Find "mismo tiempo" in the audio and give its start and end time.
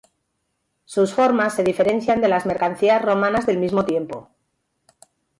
3.59-4.31